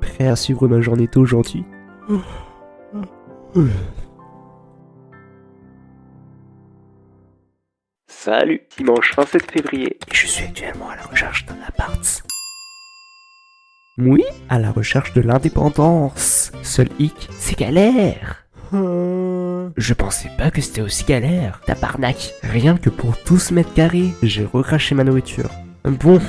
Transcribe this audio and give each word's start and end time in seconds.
Prêt 0.00 0.28
à 0.28 0.36
suivre 0.36 0.68
ma 0.68 0.80
journée 0.80 1.08
d'aujourd'hui 1.12 1.64
Salut, 8.06 8.60
dimanche 8.76 9.14
27 9.16 9.50
février. 9.50 9.98
Et 10.10 10.14
je 10.14 10.26
suis 10.26 10.44
actuellement 10.44 10.90
à 10.90 10.96
la 10.96 11.02
recherche 11.02 11.46
d'un 11.46 11.56
appart. 11.66 12.22
Oui, 13.96 14.24
à 14.48 14.58
la 14.58 14.70
recherche 14.70 15.12
de 15.14 15.20
l'indépendance. 15.22 16.52
Seul 16.62 16.88
hic, 16.98 17.28
c'est 17.38 17.58
galère. 17.58 18.44
Je 18.72 19.94
pensais 19.94 20.30
pas 20.36 20.50
que 20.50 20.60
c'était 20.60 20.82
aussi 20.82 21.04
galère. 21.04 21.60
Tabarnak. 21.66 22.34
Rien 22.42 22.76
que 22.76 22.90
pour 22.90 23.14
12 23.26 23.52
mètres 23.52 23.72
carrés, 23.74 24.10
j'ai 24.22 24.44
recraché 24.44 24.94
ma 24.94 25.04
nourriture. 25.04 25.50
Bon, 25.84 26.20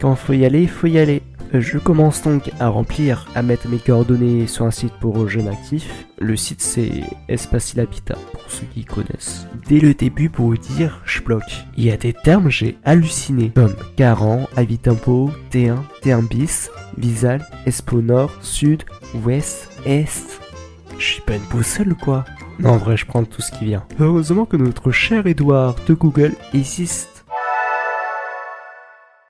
quand 0.00 0.14
faut 0.14 0.34
y 0.34 0.44
aller, 0.44 0.66
faut 0.66 0.88
y 0.88 0.98
aller. 0.98 1.22
Je 1.52 1.78
commence 1.78 2.22
donc 2.22 2.50
à 2.60 2.68
remplir, 2.68 3.26
à 3.34 3.42
mettre 3.42 3.68
mes 3.68 3.78
coordonnées 3.78 4.46
sur 4.46 4.64
un 4.64 4.70
site 4.70 4.92
pour 5.00 5.28
jeunes 5.28 5.48
actifs. 5.48 6.06
Le 6.18 6.36
site 6.36 6.60
c'est 6.60 7.02
Espacil 7.28 7.80
Habitat, 7.80 8.18
pour 8.32 8.42
ceux 8.48 8.66
qui 8.74 8.84
connaissent. 8.84 9.46
Dès 9.68 9.80
le 9.80 9.94
début, 9.94 10.28
pour 10.28 10.46
vous 10.46 10.56
dire, 10.56 11.00
je 11.04 11.20
bloque. 11.22 11.64
Il 11.76 11.84
y 11.84 11.90
a 11.90 11.96
des 11.96 12.12
termes, 12.12 12.50
j'ai 12.50 12.76
halluciné, 12.84 13.52
comme 13.54 13.76
Caran, 13.96 14.48
Habitempo, 14.56 15.30
T1, 15.50 15.76
T1 16.02 16.28
bis, 16.28 16.70
Visal, 16.96 17.46
Espo 17.64 18.00
Nord, 18.00 18.32
Sud, 18.40 18.84
Ouest, 19.24 19.68
Est. 19.84 20.40
Je 20.98 21.04
suis 21.04 21.22
pas 21.22 21.36
une 21.36 21.42
boussole 21.50 21.92
ou 21.92 21.96
quoi? 21.96 22.24
Non, 22.58 22.70
en 22.70 22.76
vrai, 22.78 22.96
je 22.96 23.04
prends 23.04 23.24
tout 23.24 23.42
ce 23.42 23.52
qui 23.52 23.66
vient. 23.66 23.84
Heureusement 24.00 24.46
que 24.46 24.56
notre 24.56 24.90
cher 24.90 25.26
Edouard 25.26 25.76
de 25.86 25.94
Google 25.94 26.32
existe. 26.54 27.15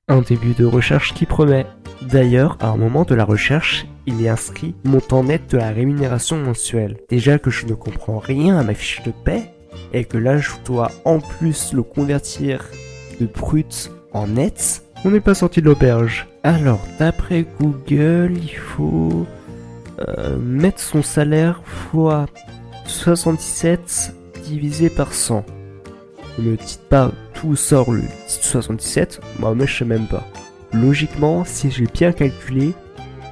Un 0.08 0.20
début 0.20 0.54
de 0.54 0.64
recherche 0.64 1.14
qui 1.14 1.26
promet. 1.26 1.66
D'ailleurs, 2.00 2.56
à 2.60 2.68
un 2.68 2.76
moment 2.76 3.02
de 3.02 3.16
la 3.16 3.24
recherche, 3.24 3.88
il 4.06 4.24
est 4.24 4.28
inscrit 4.28 4.72
montant 4.84 5.24
net 5.24 5.50
de 5.50 5.58
la 5.58 5.70
rémunération 5.70 6.36
mensuelle. 6.36 6.98
Déjà 7.08 7.40
que 7.40 7.50
je 7.50 7.66
ne 7.66 7.74
comprends 7.74 8.20
rien 8.20 8.56
à 8.56 8.62
ma 8.62 8.74
fiche 8.74 9.02
de 9.02 9.10
paie, 9.10 9.50
et 9.92 10.04
que 10.04 10.16
là 10.16 10.38
je 10.38 10.52
dois 10.64 10.92
en 11.04 11.18
plus 11.18 11.72
le 11.72 11.82
convertir 11.82 12.66
de 13.20 13.26
brut 13.26 13.90
en 14.12 14.28
net, 14.28 14.84
on 15.04 15.10
n'est 15.10 15.18
pas 15.18 15.34
sorti 15.34 15.60
de 15.60 15.66
l'auberge. 15.66 16.28
Alors, 16.44 16.86
d'après 17.00 17.44
Google, 17.60 18.34
il 18.40 18.56
faut 18.56 19.26
euh, 20.06 20.38
mettre 20.38 20.78
son 20.78 21.02
salaire 21.02 21.62
fois 21.64 22.26
77 22.84 24.14
divisé 24.44 24.88
par 24.88 25.12
100. 25.12 25.44
Ne 26.38 26.50
me 26.52 26.56
dites 26.56 26.88
pas 26.88 27.10
tout 27.36 27.54
sort 27.54 27.92
le 27.92 28.02
77, 28.26 29.20
moi 29.38 29.54
mais 29.54 29.66
je 29.66 29.78
sais 29.78 29.84
même 29.84 30.06
pas. 30.06 30.26
Logiquement, 30.72 31.44
si 31.44 31.70
j'ai 31.70 31.86
bien 31.86 32.12
calculé, 32.12 32.72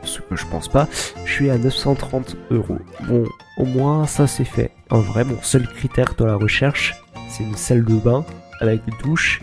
ce 0.04 0.20
que 0.20 0.36
je 0.36 0.46
pense 0.46 0.68
pas, 0.68 0.88
je 1.24 1.32
suis 1.32 1.50
à 1.50 1.58
930 1.58 2.36
euros. 2.50 2.78
Bon, 3.08 3.24
au 3.58 3.64
moins 3.64 4.06
ça 4.06 4.26
c'est 4.26 4.44
fait. 4.44 4.70
En 4.90 5.00
vrai, 5.00 5.24
mon 5.24 5.40
seul 5.42 5.66
critère 5.66 6.14
dans 6.16 6.26
la 6.26 6.36
recherche, 6.36 6.94
c'est 7.28 7.42
une 7.42 7.56
salle 7.56 7.84
de 7.84 7.94
bain 7.94 8.24
avec 8.60 8.82
douche 9.02 9.40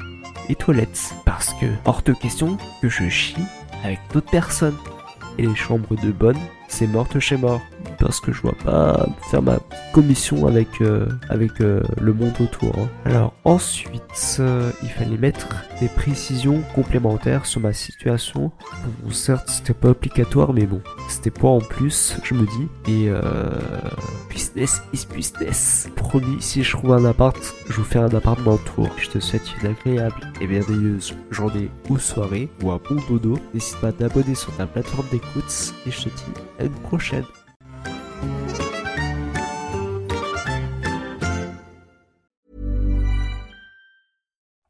et 0.48 0.56
toilettes. 0.56 1.14
Parce 1.26 1.54
que 1.56 1.66
hors 1.86 2.04
de 2.04 2.14
question 2.14 2.58
que 2.82 2.90
je 2.90 3.10
chie 3.10 3.36
avec 3.84 4.00
d'autres 4.14 4.32
personnes. 4.32 4.78
Et 5.38 5.48
les 5.48 5.56
chambres 5.56 5.96
de 5.96 6.12
bonne, 6.12 6.38
c'est 6.68 6.88
morte 6.88 7.20
chez 7.20 7.38
mort. 7.38 7.62
Parce 8.02 8.20
que 8.20 8.34
je 8.34 8.42
vois 8.42 8.56
pas 8.66 9.08
faire 9.30 9.44
ma 9.44 9.60
commission 9.94 10.48
avec, 10.48 10.82
euh, 10.82 11.08
avec 11.30 11.62
euh, 11.62 11.82
le 12.02 12.14
monde 12.14 12.34
autour. 12.40 12.74
hein. 12.80 12.88
Alors 13.06 13.34
ensuite, 13.46 14.38
euh, 14.40 14.72
il 14.82 14.90
fallait 14.90 15.18
mettre 15.18 15.48
des 15.80 15.88
précisions 15.88 16.62
complémentaires 16.74 17.46
sur 17.46 17.62
ma 17.62 17.74
situation. 17.74 18.52
Bon, 19.04 19.12
certes, 19.12 19.48
c'était 19.50 19.76
pas 19.76 19.90
obligatoire, 19.90 20.52
mais 20.52 20.66
bon, 20.66 20.82
c'était 21.08 21.30
pas 21.30 21.48
en 21.48 21.60
plus, 21.60 22.18
je 22.24 22.34
me 22.34 22.46
dis. 22.46 22.68
Et 22.92 23.12
business 24.30 24.82
is 24.94 25.06
business. 25.14 25.88
Promis, 25.96 26.38
si 26.42 26.64
je 26.64 26.72
trouve 26.76 26.94
un 26.94 27.06
appart, 27.06 27.38
je 27.70 27.74
vous 27.74 27.84
fais 27.84 28.00
un 28.00 28.14
appart 28.14 28.42
dans 28.44 28.54
le 28.54 28.58
tour. 28.76 28.90
Je 28.98 29.10
te 29.10 29.20
souhaite 29.20 29.44
une 29.62 29.70
agréable 29.70 30.16
et 30.42 30.48
merveilleuse 30.48 31.14
journée 31.30 31.70
ou 31.90 32.00
soirée, 32.00 32.50
ou 32.64 32.72
un 32.72 32.80
bon 32.90 32.98
dodo. 33.08 33.38
N'hésite 33.54 33.78
pas 33.78 33.90
à 33.90 33.92
t'abonner 33.92 34.36
sur 34.36 34.52
ta 34.56 34.66
plateforme 34.66 35.08
d'écoute 35.12 35.74
et 35.86 35.92
je 35.92 36.04
te 36.04 36.10
dis 36.10 36.34
à 36.60 36.64
une 36.64 36.72
prochaine. 36.72 37.26